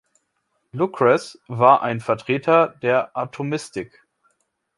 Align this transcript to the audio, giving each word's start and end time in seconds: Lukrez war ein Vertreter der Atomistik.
Lukrez 0.73 1.37
war 1.47 1.83
ein 1.83 1.99
Vertreter 1.99 2.69
der 2.81 3.15
Atomistik. 3.15 4.03